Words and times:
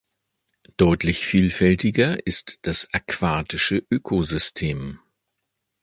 Deutlich 0.77 1.27
vielfältiger 1.27 2.25
ist 2.25 2.57
das 2.63 2.91
aquatische 2.91 3.85
Ökosystem. 3.91 4.99